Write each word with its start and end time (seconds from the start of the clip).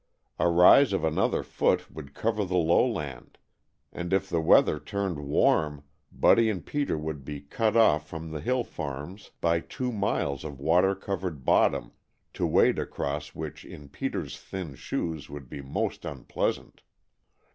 A 0.39 0.49
rise 0.49 0.93
of 0.93 1.03
another 1.03 1.43
foot 1.43 1.91
would 1.91 2.15
cover 2.15 2.43
the 2.43 2.57
lowland, 2.57 3.37
and 3.93 4.11
if 4.13 4.27
the 4.27 4.41
weather 4.41 4.79
turned 4.79 5.19
warm 5.27 5.83
Buddy 6.11 6.49
and 6.49 6.65
Peter 6.65 6.97
would 6.97 7.23
be 7.23 7.39
cut 7.41 7.77
off 7.77 8.07
from 8.09 8.31
the 8.31 8.41
hill 8.41 8.63
farms 8.63 9.29
by 9.41 9.59
two 9.59 9.91
miles 9.91 10.43
of 10.43 10.59
water 10.59 10.95
covered 10.95 11.45
"bottom," 11.45 11.91
to 12.33 12.47
wade 12.47 12.79
across 12.79 13.35
which 13.35 13.63
in 13.63 13.89
Peter's 13.89 14.39
thin 14.39 14.73
shoes 14.73 15.29
would 15.29 15.47
be 15.47 15.61
most 15.61 16.03
unpleasant. 16.03 16.81